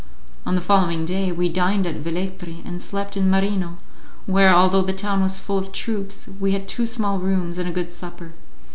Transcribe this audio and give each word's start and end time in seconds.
On 0.47 0.55
the 0.55 0.61
following 0.61 1.05
day 1.05 1.31
we 1.31 1.47
dined 1.47 1.85
at 1.85 1.99
Velletri 2.03 2.63
and 2.65 2.81
slept 2.81 3.15
in 3.15 3.29
Marino, 3.29 3.77
where, 4.25 4.51
although 4.51 4.81
the 4.81 4.93
town 4.93 5.21
was 5.21 5.39
full 5.39 5.59
of 5.59 5.71
troops, 5.71 6.27
we 6.39 6.53
had 6.53 6.67
two 6.67 6.87
small 6.87 7.19
rooms 7.19 7.59
and 7.59 7.69
a 7.69 7.71
good 7.71 7.91
supper. 7.91 8.31